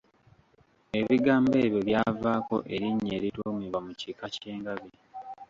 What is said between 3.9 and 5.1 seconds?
kika ky’engabi.